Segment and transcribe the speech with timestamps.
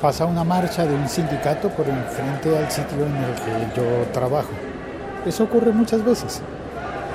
[0.00, 4.50] pasa una marcha de un sindicato por enfrente al sitio en el que yo trabajo.
[5.26, 6.40] Eso ocurre muchas veces.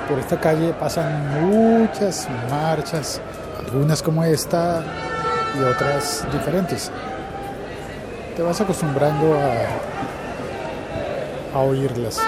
[0.08, 3.20] Por esta calle pasan muchas marchas,
[3.58, 4.84] algunas como esta
[5.58, 6.92] y otras diferentes.
[8.36, 9.64] Te vas acostumbrando a,
[11.58, 12.20] a oírlas.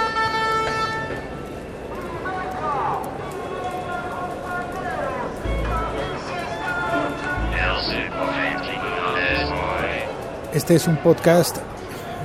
[10.58, 11.58] Este es un podcast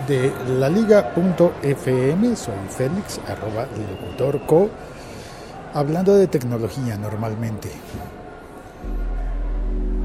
[0.07, 2.35] de la liga.fm.
[2.35, 4.71] Soy Félix, arroba locutor co,
[5.71, 7.69] hablando de tecnología normalmente.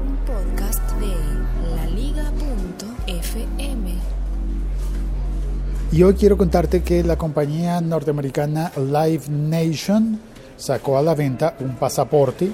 [0.05, 1.15] Un podcast de
[1.75, 2.25] laliga.fm.
[5.91, 10.19] Y hoy quiero contarte que la compañía norteamericana Live Nation
[10.55, 12.51] sacó a la venta un pasaporte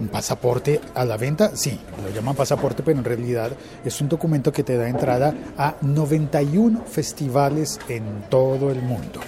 [0.00, 3.52] un pasaporte a la venta, sí, lo llaman pasaporte, pero en realidad
[3.84, 9.20] es un documento que te da entrada a 91 festivales en todo el mundo.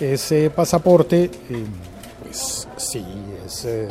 [0.00, 1.64] Ese pasaporte, eh,
[2.22, 3.04] pues sí,
[3.44, 3.88] es, eh,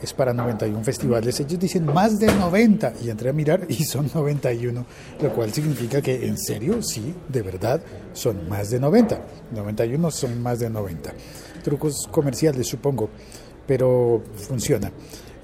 [0.00, 1.38] es para 91 festivales.
[1.40, 4.86] Ellos dicen más de 90 y entré a mirar y son 91,
[5.20, 7.80] lo cual significa que en serio, sí, de verdad,
[8.12, 9.20] son más de 90.
[9.54, 11.12] 91 son más de 90.
[11.62, 13.10] Trucos comerciales, supongo,
[13.66, 14.92] pero funciona.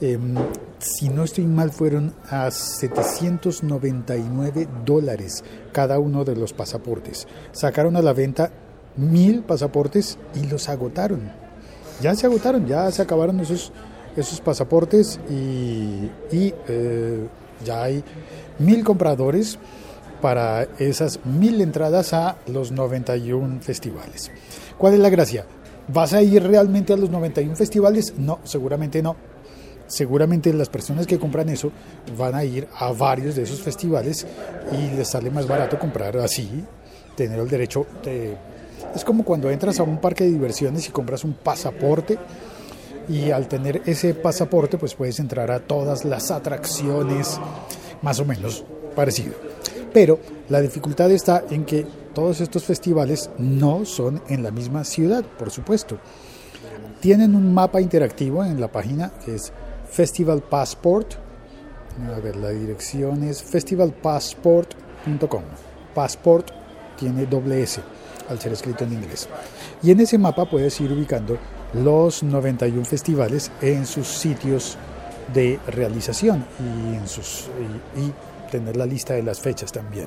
[0.01, 0.35] Em,
[0.79, 7.29] si no estoy mal, fueron a 799 dólares cada uno de los pasaportes.
[7.53, 8.51] Sacaron a la venta
[8.97, 11.31] mil pasaportes y los agotaron.
[12.01, 13.73] Ya se agotaron, ya se acabaron esos,
[14.17, 17.29] esos pasaportes y, y eh,
[17.65, 18.03] ya hay
[18.59, 19.59] mil compradores
[20.21, 24.33] para esas mil entradas a los 91 festivales.
[24.79, 25.47] ¿Cuál es la gracia?
[25.89, 28.15] ¿Vas a ir realmente a los 91 festivales?
[28.17, 29.17] No, seguramente no
[29.93, 31.71] seguramente las personas que compran eso
[32.17, 34.27] van a ir a varios de esos festivales
[34.73, 36.65] y les sale más barato comprar así,
[37.15, 38.35] tener el derecho de...
[38.95, 42.19] Es como cuando entras a un parque de diversiones y compras un pasaporte
[43.09, 47.39] y al tener ese pasaporte pues puedes entrar a todas las atracciones,
[48.01, 48.65] más o menos
[48.97, 49.35] parecido.
[49.93, 55.25] Pero la dificultad está en que todos estos festivales no son en la misma ciudad,
[55.25, 55.99] por supuesto.
[57.01, 59.53] Tienen un mapa interactivo en la página que es
[59.91, 61.15] Festival Passport.
[62.15, 65.43] A ver, la dirección es festivalpassport.com.
[65.95, 66.51] Passport
[66.99, 67.81] tiene doble S
[68.29, 69.29] al ser escrito en inglés.
[69.83, 71.39] Y en ese mapa puedes ir ubicando
[71.75, 74.77] los 91 festivales en sus sitios
[75.33, 77.49] de realización y, en sus,
[77.97, 78.13] y,
[78.53, 80.07] tener la lista de las fechas también.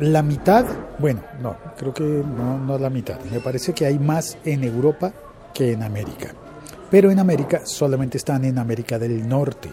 [0.00, 0.66] La mitad,
[0.98, 3.20] bueno, no, creo que no, no la mitad.
[3.30, 5.12] Me parece que hay más en Europa
[5.54, 6.34] que en América
[6.90, 9.70] pero en América solamente están en América del Norte.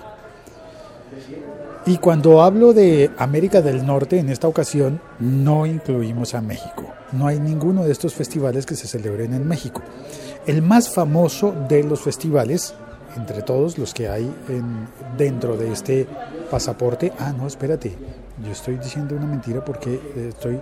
[1.85, 6.91] Y cuando hablo de América del Norte, en esta ocasión no incluimos a México.
[7.11, 9.81] No hay ninguno de estos festivales que se celebren en México.
[10.47, 12.73] El más famoso de los festivales,
[13.15, 16.07] entre todos los que hay en, dentro de este
[16.45, 17.95] pasaporte, ah, no, espérate,
[18.43, 20.59] yo estoy diciendo una mentira porque estoy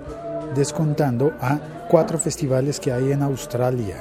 [0.56, 3.98] descontando a cuatro festivales que hay en Australia.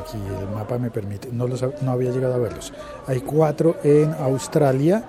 [0.00, 2.72] Aquí el mapa me permite, no, los, no había llegado a verlos.
[3.06, 5.04] Hay cuatro en Australia,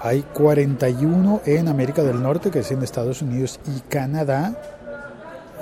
[0.00, 4.54] hay 41 en América del Norte, que es en Estados Unidos y Canadá,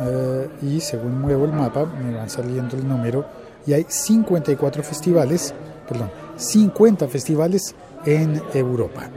[0.00, 3.24] eh, y según muevo el mapa me van saliendo el número,
[3.66, 5.54] y hay 54 festivales,
[5.88, 7.74] perdón, 50 festivales
[8.04, 9.08] en Europa.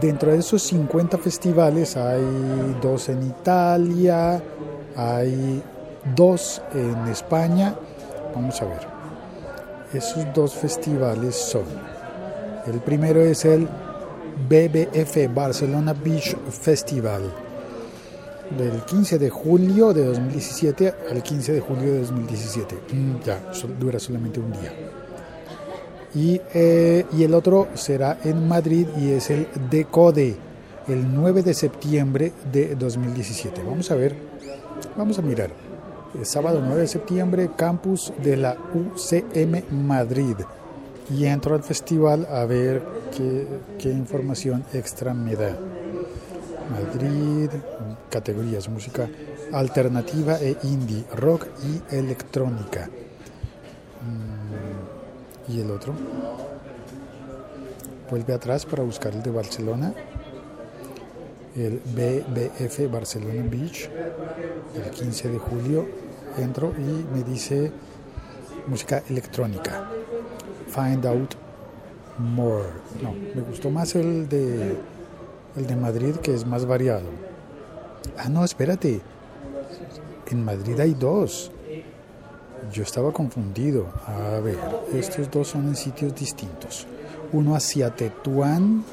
[0.00, 2.24] Dentro de esos 50 festivales hay
[2.82, 4.42] dos en Italia,
[4.96, 5.62] hay
[6.14, 7.74] dos en España.
[8.34, 8.86] Vamos a ver.
[9.92, 11.64] Esos dos festivales son.
[12.66, 13.68] El primero es el
[14.48, 17.22] BBF Barcelona Beach Festival
[18.58, 22.74] del 15 de julio de 2017 al 15 de julio de 2017.
[22.92, 23.40] Mm, ya,
[23.78, 24.72] dura solamente un día.
[26.14, 30.36] Y, eh, y, el otro será en Madrid y es el DECODE,
[30.86, 33.62] el 9 de septiembre de 2017.
[33.64, 34.14] Vamos a ver,
[34.96, 35.50] vamos a mirar
[36.22, 40.36] sábado 9 de septiembre, campus de la UCM Madrid.
[41.10, 42.82] Y entro al festival a ver
[43.16, 45.56] qué, información extra me da.
[46.70, 47.50] Madrid,
[48.08, 49.08] categorías, música
[49.52, 52.88] alternativa e indie, rock y electrónica.
[55.48, 55.94] ¿Y el otro?
[58.10, 59.94] Vuelve atrás para buscar el de Barcelona
[61.56, 63.88] el BBF Barcelona Beach
[64.74, 65.86] el 15 de julio
[66.36, 67.70] entro y me dice
[68.66, 69.88] música electrónica
[70.66, 71.36] find out
[72.18, 72.66] more
[73.00, 74.76] no me gustó más el de
[75.56, 77.08] el de Madrid que es más variado.
[78.18, 79.00] Ah, no, espérate.
[80.30, 81.50] En Madrid hay dos.
[82.72, 83.86] Yo estaba confundido.
[84.06, 84.58] A ver,
[84.92, 86.86] estos dos son en sitios distintos.
[87.32, 88.84] Uno hacia Tetuán.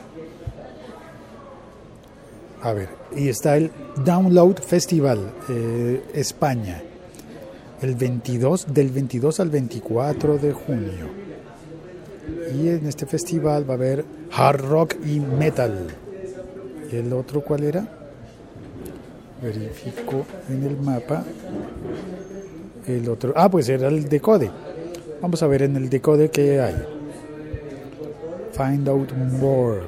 [2.62, 3.72] A ver, y está el
[4.04, 6.84] Download Festival, eh, España.
[7.82, 11.22] El 22, del 22 al 24 de junio.
[12.54, 15.88] Y en este festival va a haber hard rock y metal.
[16.92, 17.88] ¿Y el otro cuál era?
[19.42, 21.24] Verifico en el mapa.
[22.88, 23.34] El otro.
[23.36, 24.50] Ah, pues era el Decode.
[25.22, 26.76] Vamos a ver en el Decode qué hay.
[28.54, 29.82] Find out more.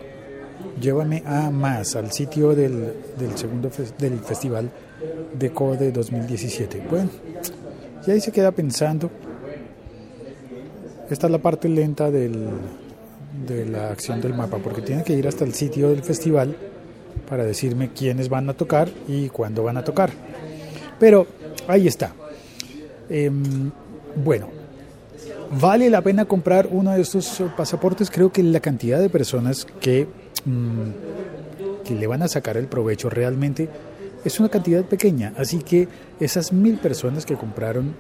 [0.80, 4.70] Llévame a más, al sitio del, del segundo fes- del festival
[5.38, 6.84] Decode 2017.
[6.90, 7.10] Bueno,
[8.06, 9.10] y ahí se queda pensando.
[11.10, 12.48] Esta es la parte lenta del,
[13.48, 16.56] de la acción del mapa, porque tiene que ir hasta el sitio del festival
[17.30, 20.10] para decirme quiénes van a tocar y cuándo van a tocar.
[21.00, 21.28] Pero
[21.68, 22.14] ahí está.
[23.10, 23.72] Em,
[24.16, 24.50] bueno,
[25.60, 28.10] vale la pena comprar uno de estos eh, pasaportes.
[28.10, 30.08] Creo que la cantidad de personas que,
[30.46, 33.70] mm, que le van a sacar el provecho realmente
[34.24, 35.34] es una cantidad pequeña.
[35.38, 35.88] Así que
[36.20, 37.96] esas mil personas que compraron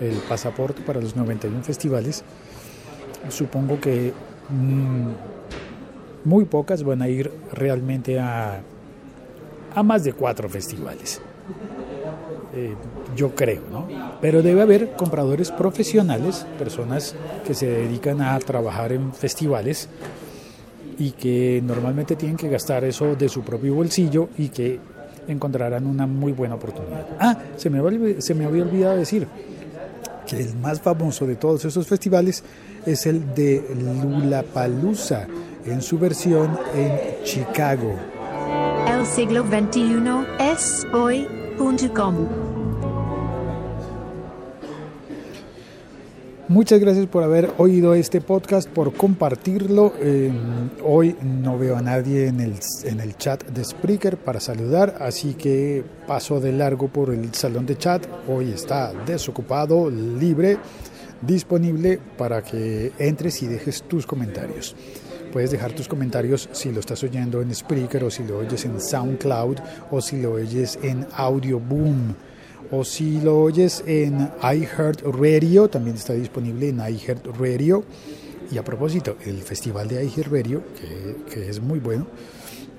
[0.00, 2.22] el pasaporte para los 91 festivales,
[3.30, 4.12] supongo que
[4.48, 5.08] mm,
[6.24, 8.60] muy pocas van a ir realmente a,
[9.74, 11.20] a más de cuatro festivales.
[12.54, 12.74] Eh,
[13.14, 13.86] yo creo, ¿no?
[14.20, 17.14] Pero debe haber compradores profesionales, personas
[17.46, 19.88] que se dedican a trabajar en festivales
[20.98, 24.80] y que normalmente tienen que gastar eso de su propio bolsillo y que
[25.28, 27.06] encontrarán una muy buena oportunidad.
[27.20, 29.26] Ah, se me, se me había olvidado decir
[30.26, 32.42] que el más famoso de todos esos festivales
[32.86, 33.62] es el de
[34.02, 35.26] Lulapalooza
[35.66, 37.94] en su versión en Chicago.
[38.86, 40.00] El siglo XXI
[40.40, 41.47] es hoy.com.
[46.48, 49.92] Muchas gracias por haber oído este podcast, por compartirlo.
[50.00, 50.32] Eh,
[50.82, 55.34] hoy no veo a nadie en el, en el chat de Spreaker para saludar, así
[55.34, 58.06] que paso de largo por el salón de chat.
[58.26, 60.56] Hoy está desocupado, libre,
[61.20, 64.74] disponible para que entres y dejes tus comentarios.
[65.32, 68.80] Puedes dejar tus comentarios si lo estás oyendo en Spreaker o si lo oyes en
[68.80, 69.58] SoundCloud
[69.90, 72.14] o si lo oyes en Audio Boom
[72.70, 77.84] o si lo oyes en iHeartRadio, también está disponible en iHeartRadio.
[78.50, 82.06] Y a propósito, el festival de iHeartRadio, que, que es muy bueno,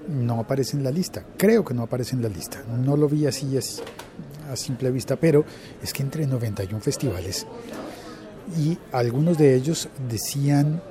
[0.08, 1.24] no aparece en la lista.
[1.38, 2.64] Creo que no aparece en la lista.
[2.68, 3.82] No lo vi así, así
[4.52, 5.46] a simple vista, pero
[5.82, 7.46] es que entre 91 festivales
[8.58, 10.82] y algunos de ellos decían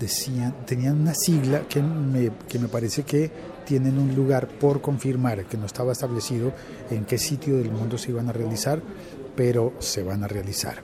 [0.00, 3.30] decían, tenían una sigla que me, que me parece que
[3.64, 6.52] tienen un lugar por confirmar, que no estaba establecido
[6.90, 8.80] en qué sitio del mundo se iban a realizar,
[9.36, 10.82] pero se van a realizar.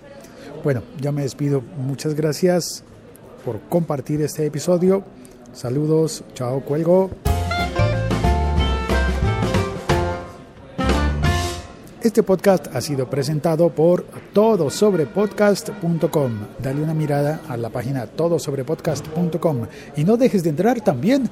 [0.63, 1.63] Bueno, ya me despido.
[1.79, 2.85] Muchas gracias
[3.45, 5.03] por compartir este episodio.
[5.53, 7.11] Saludos, chao, cuelgo.
[12.07, 16.33] Este podcast ha sido presentado por todosobrepodcast.com.
[16.63, 19.67] Dale una mirada a la página todosobrepodcast.com
[19.97, 21.29] y no dejes de entrar también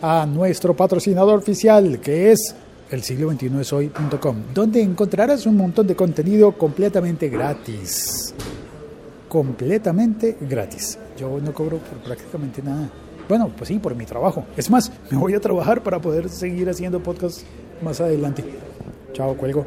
[0.00, 2.54] a nuestro patrocinador oficial que es
[2.90, 8.34] el siglo 21 es hoy.com, donde encontrarás un montón de contenido completamente gratis.
[9.28, 10.98] Completamente gratis.
[11.18, 12.88] Yo no cobro por prácticamente nada.
[13.28, 14.46] Bueno, pues sí, por mi trabajo.
[14.56, 17.42] Es más, me voy a trabajar para poder seguir haciendo podcast
[17.82, 18.42] más adelante.
[19.12, 19.66] Chao, cuelgo.